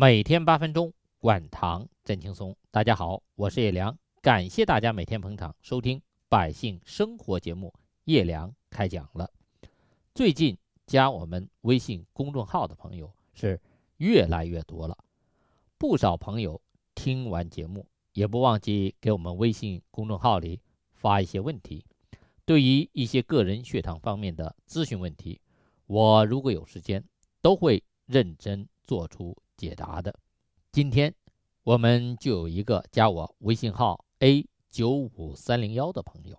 [0.00, 2.56] 每天八分钟，管糖真轻松。
[2.70, 7.74] 大家好，我是叶良，感谢大家每天捧场收听百姓生活节目。
[8.04, 9.28] 叶良开讲了。
[10.14, 10.56] 最近
[10.86, 13.60] 加我们微信公众号的朋友是
[13.96, 14.96] 越来越多了，
[15.76, 16.62] 不少朋友
[16.94, 20.60] 听完节目也不忘记给我们微信公众号里
[20.92, 21.84] 发一些问题。
[22.44, 25.40] 对于一些个人血糖方面的咨询问题，
[25.86, 27.02] 我如果有时间，
[27.42, 29.36] 都会认真做出。
[29.58, 30.14] 解答的，
[30.70, 31.12] 今天
[31.64, 36.38] 我们就有一个加我微信号 a 九五三零幺的朋友，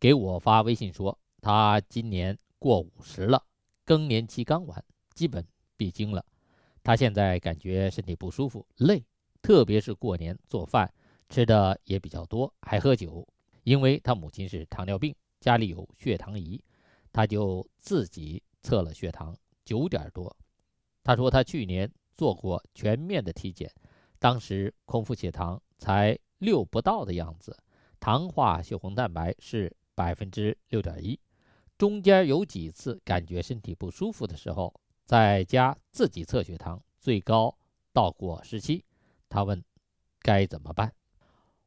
[0.00, 3.40] 给我发微信说，他今年过五十了，
[3.84, 6.26] 更年期刚完，基本闭经了。
[6.82, 9.04] 他现在感觉身体不舒服，累，
[9.40, 10.92] 特别是过年做饭
[11.28, 13.26] 吃的也比较多，还喝酒。
[13.62, 16.60] 因为他母亲是糖尿病，家里有血糖仪，
[17.12, 20.36] 他就自己测了血糖，九点多。
[21.04, 21.88] 他说他去年。
[22.16, 23.70] 做过全面的体检，
[24.18, 27.56] 当时空腹血糖才六不到的样子，
[28.00, 31.18] 糖化血红蛋白是百分之六点一。
[31.76, 34.72] 中间有几次感觉身体不舒服的时候，
[35.04, 37.54] 在家自己测血糖，最高
[37.92, 38.82] 到过十七。
[39.28, 39.62] 他问
[40.20, 40.92] 该怎么办？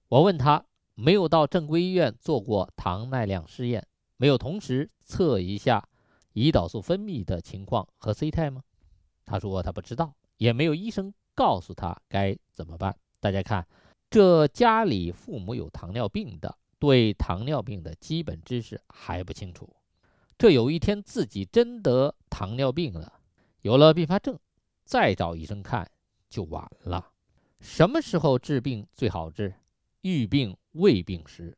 [0.07, 5.87] 我问他没有到正规医院做过糖耐量试验，没有同时测一下
[6.33, 8.63] 胰岛素分泌的情况和 C 肽吗？
[9.25, 10.15] 他说他不知道。
[10.39, 12.97] 也没有医生告诉他该怎么办。
[13.19, 13.67] 大家看，
[14.09, 19.75] 这家里父母有糖尿病的，对糖尿病的基本知识还不清楚。
[20.37, 23.19] 这有一天自己真得糖尿病了，
[23.61, 24.39] 有了并发症，
[24.85, 25.91] 再找医生看
[26.29, 27.11] 就晚了。
[27.59, 29.53] 什么时候治病最好治？
[30.01, 31.57] 遇病未病时，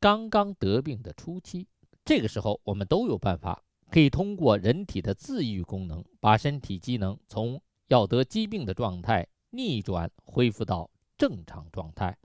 [0.00, 1.68] 刚刚得病的初期，
[2.06, 7.60] 这个时候我们都有办法，可以通过人体的自愈功能，把身体机能从
[7.92, 12.16] 要得疾病的状态逆转恢复到正常状态，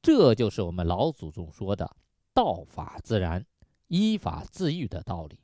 [0.00, 1.96] 这就是我们老祖宗说的
[2.32, 3.44] “道法自然，
[3.88, 5.40] 依法自愈”的道理。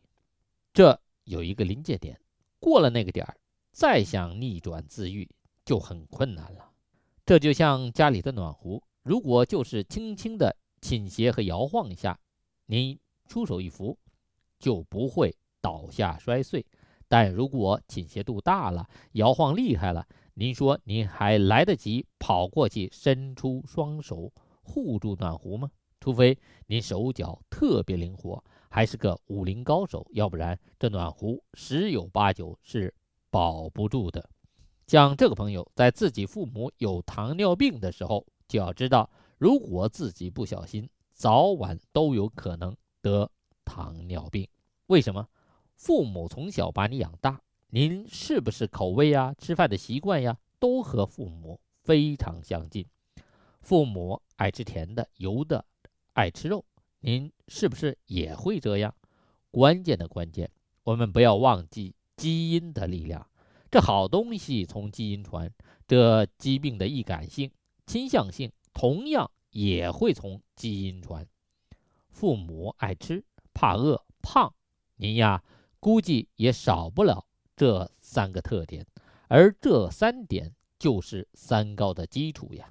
[0.72, 2.20] 这有一个临界点，
[2.60, 3.36] 过了那个点儿，
[3.72, 5.28] 再想逆转自愈
[5.64, 6.70] 就很困难了。
[7.26, 12.16] 这就像家里的暖壶，如果就是轻轻的倾斜和摇晃一下，
[12.66, 13.98] 你出手一扶，
[14.60, 16.64] 就不会倒下摔碎。
[17.10, 24.32] 但如果倾斜度大了，摇晃厉害了，您说您还来得及跑过去伸出双手
[24.62, 25.68] 护住暖壶吗？
[25.98, 26.38] 除非
[26.68, 32.94] 您手脚特别灵活，还是个武林高手，要不然这暖壶十有八九是
[33.28, 34.30] 保不住的。
[34.86, 43.28] 像这个朋友在自己父母有糖尿病的时候，就要知道，如果自己不小心，早晚都有可能得
[43.64, 44.46] 糖尿病。
[44.86, 45.26] 为什么？
[45.80, 52.86] 父母从小把你养大，您是不是口味呀、吃饭的习惯呀，都和父母非常相近？
[53.62, 55.64] 父母爱吃甜的、油的，
[56.12, 56.62] 爱吃肉，
[56.98, 58.94] 您是不是也会这样？
[59.50, 60.50] 关键的关键，
[60.82, 63.26] 我们不要忘记基因的力量。
[63.70, 65.50] 这好东西从基因传，
[65.88, 67.50] 这疾病的易感性、
[67.86, 71.26] 倾向性，同样也会从基因传。
[72.10, 73.24] 父母爱吃、
[73.54, 74.52] 怕饿、胖，
[74.96, 75.42] 您呀。
[75.80, 77.26] 估计也少不了
[77.56, 78.86] 这三个特点，
[79.28, 82.70] 而这三点就是三高的基础呀。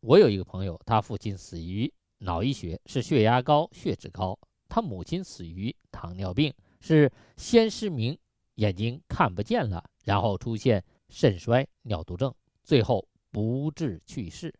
[0.00, 4.34] 我有一个朋友，他父亲死于脑溢血，是血压高、血脂高；
[4.70, 8.18] 他母亲死于糖尿病，是先失明，
[8.54, 12.34] 眼睛看不见了，然后出现肾衰、尿毒症，
[12.64, 14.54] 最后不治去世。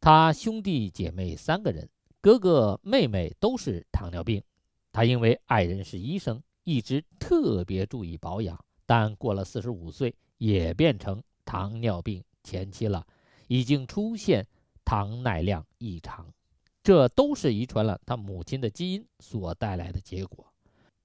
[0.00, 1.86] 他兄弟姐妹三个人，
[2.22, 4.42] 哥哥妹妹都是糖尿病，
[4.90, 6.42] 他因为爱人是医生。
[6.70, 13.04] 一直特别注意保养，但过了四十五岁，也变成糖尿病前期了，
[13.48, 14.46] 已经出现
[14.84, 16.32] 糖耐量异常，
[16.80, 20.46] 这都是遗传了他母亲的基因所带来的结果。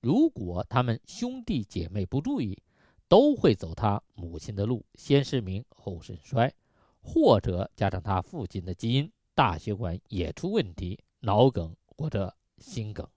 [0.02, 2.62] 如果他们兄弟姐妹不注意，
[3.08, 6.54] 都会走他母亲的路，先失明后肾衰，
[7.02, 13.10] 或者加上他父亲的基因，大血管也出问题，脑梗或者心梗。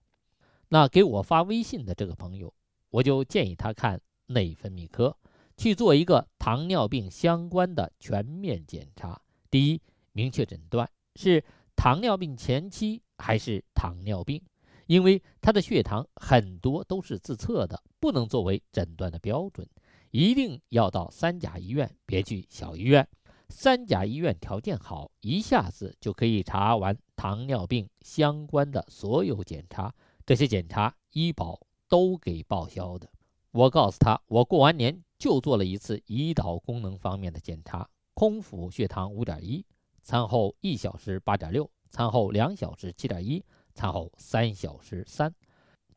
[0.69, 2.53] 那给我发微信的这个朋友，
[2.91, 5.17] 我就建议他看内分泌科，
[5.57, 9.21] 去做一个糖尿病相关的全面检查。
[9.51, 9.81] 第一，
[10.13, 11.43] 明确诊断是
[11.75, 14.43] 糖尿病前期还是糖尿病，
[14.87, 19.67] 因为他的血糖很多都是自测的，不能作为诊断的标准，
[20.11, 23.09] 一定要到三甲医院，别去小医院。
[23.49, 29.95] 三甲医院条件好，一下子就可以查完糖尿病相关的所有检查。
[30.29, 31.59] 这些检查医保
[31.89, 33.11] 都给报销的。
[33.51, 39.65] 我告诉他，我过完年就做了一次胰岛功能方面的检查，空腹血糖五点一，
[40.03, 43.43] 餐后一小时八点六，餐后两小时七点一，
[43.75, 45.35] 餐后三小时三。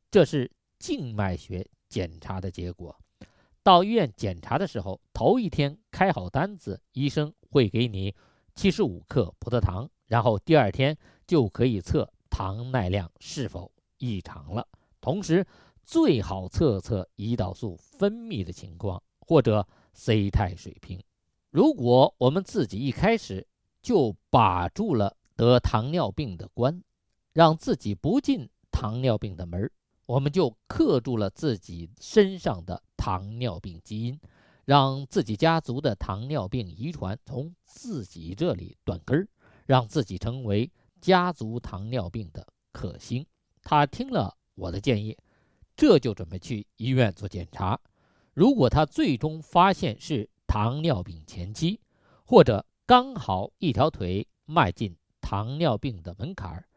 [0.10, 0.50] 这是
[0.80, 2.98] 静脉血检查的结果。
[3.62, 8.16] 到医院检查的时候，头一天开好单子，医生会给你
[8.56, 10.98] 七十五克葡萄糖，然后第二天
[11.28, 13.70] 就可以测糖耐量是否
[14.02, 14.68] 异常了。
[15.00, 15.46] 同时，
[15.86, 21.02] 最好测测胰岛素分泌的情况或者 C 肽水平。
[21.52, 23.48] 如果我们自己一开始
[23.82, 26.84] 就把住了得糖尿病的关，
[27.34, 29.70] 让自己不进糖尿病的门
[30.06, 34.20] 我们就克住了自己身上的糖尿病基因，
[34.66, 39.28] 让自己家族的糖尿病遗传从自己这里断根儿，
[39.66, 43.26] 让自己成为家族糖尿病的克星。
[43.62, 45.18] 他听了我的建议，
[45.76, 47.80] 这就准备去医院做检查。
[48.34, 51.80] 如果他最终发现是糖尿病前期，
[52.26, 56.68] 或者刚好一条腿迈进糖尿病的门槛儿，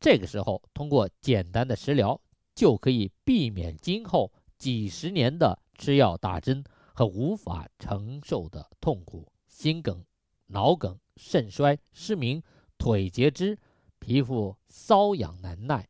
[0.00, 2.20] 这个时候通过简单的食疗。
[2.52, 6.62] 就可以避免今后几十年的吃药打针
[6.92, 10.04] 和无法承受的痛苦，心梗、
[10.48, 12.42] 脑梗、肾衰、失明、
[12.76, 13.58] 腿截肢、
[13.98, 15.88] 皮肤瘙痒难耐，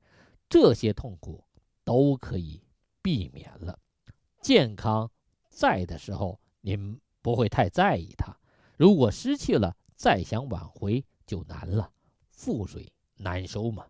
[0.51, 1.45] 这些痛苦
[1.85, 2.63] 都可以
[3.01, 3.79] 避免了。
[4.43, 5.11] 健康
[5.49, 8.35] 在的时候，您不会太在意它；
[8.77, 11.93] 如果失去了，再想挽回就难了，
[12.35, 13.87] 覆水难收嘛。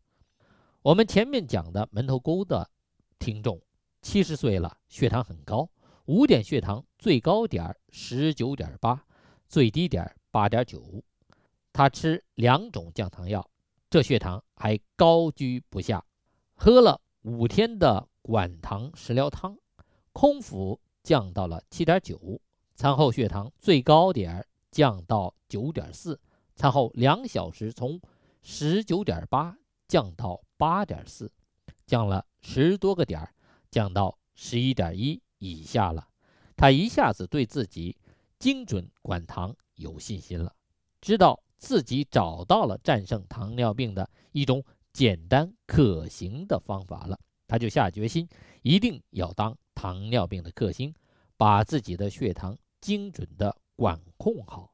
[0.83, 2.71] 我们前面讲的门头沟的
[3.19, 3.61] 听众，
[4.03, 5.71] 七十岁了，血糖很高，
[6.05, 9.07] 五点血糖最高点十九点八，
[9.49, 11.03] 最低点八点九。
[11.73, 13.51] 他吃两种降糖药，
[13.89, 16.05] 这血糖还高居不下。
[16.63, 19.57] 喝了五天的管糖食疗汤，
[20.13, 22.39] 空腹降到了七点九，
[22.75, 26.21] 餐后血糖最高点降到九点四，
[26.55, 27.99] 餐后两小时从
[28.43, 29.57] 十九点八
[29.89, 30.39] 降到。
[30.59, 31.33] 八点四，
[31.87, 33.27] 降了十多个点，
[33.71, 36.07] 降到十一点一以下了。
[36.55, 37.97] 他一下子对自己
[38.39, 40.55] 精准管糖有信心了，
[41.01, 47.19] 知道自己找到了战胜糖尿病的一种简单可行的方法了。
[47.47, 48.29] 他就下决心，
[48.63, 50.95] 一定要当糖尿病的克星，
[51.37, 54.73] 把自己的血糖精准的管控好。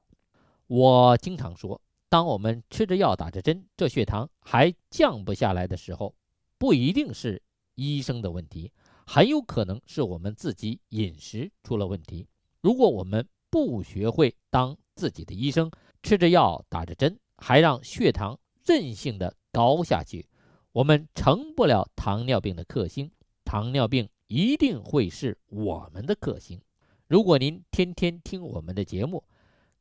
[0.66, 1.80] 我经常说。
[2.08, 6.14] 当我们吃着药、打着针，这血糖还降不下来的时候，
[6.56, 7.42] 不一定是
[7.74, 8.72] 医生的问题，
[9.04, 12.28] 很有可能是我们自己饮食出了问题。
[12.60, 15.68] 如果我们不学会当自己的医生，
[16.00, 20.28] 吃着药、打着针，还让血糖任性的高下去，
[20.70, 23.10] 我们成不了糖尿病的克星。
[23.42, 26.60] 糖尿病一定会是我们的克星。
[27.08, 29.24] 如果您天天听我们的节目，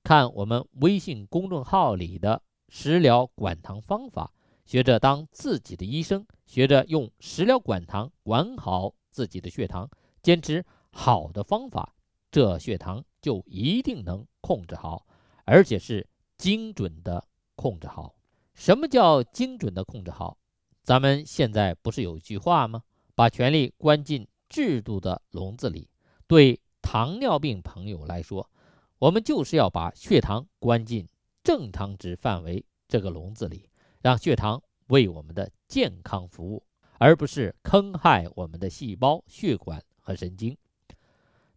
[0.01, 4.31] 看我们微信公众号里的食疗管糖方法，
[4.65, 9.89] 学着当自己的医生，学着用食疗管糖管好自己的血糖，
[10.21, 11.93] 坚持好的方法，
[12.31, 15.05] 这血糖就一定能控制好，
[15.43, 16.07] 而且是
[16.37, 17.21] 精准的
[17.57, 18.15] 控制好。
[18.55, 20.37] 什么叫精准的控制好？
[20.81, 22.81] 咱们现在不是有句话吗？
[23.13, 25.89] 把权力关进制度的笼子里。
[26.25, 28.49] 对糖尿病朋友来说。
[28.97, 31.07] 我们就是要把血糖关进
[31.43, 33.69] 正常值范围这个笼子里，
[34.01, 36.65] 让血糖为我们的健康服务，
[36.97, 40.57] 而不是坑害我们的细胞、血管和神经。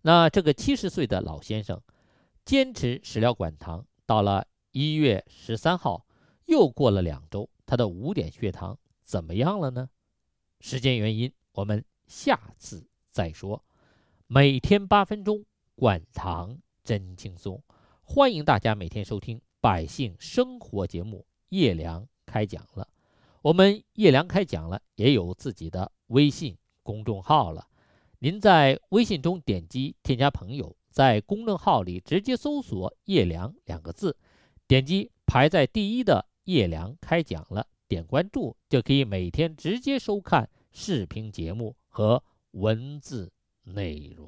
[0.03, 1.81] 那这个七十岁的老先生
[2.45, 6.05] 坚持食疗管糖，到了一月十三号，
[6.49, 9.89] 又过了两周，他的五点血糖怎么样了呢？
[10.61, 13.63] 时间原因，我们下次再说。
[14.27, 16.59] 每天八分钟管糖。
[16.85, 17.63] 真轻松，
[18.03, 21.27] 欢迎大家每天收听《百姓生活》节目。
[21.51, 22.89] 叶良开讲了，
[23.43, 27.69] 我们叶良开讲了，也有自己的微信公众号了。
[28.21, 34.17] 您在微信中点击添加朋友，在公众号里直接搜索“叶良”两个字，
[34.67, 43.31] 点击排在第一的“叶良开讲了”，点关注就可以每天直接收看视频节目和文字
[43.65, 44.27] 内容。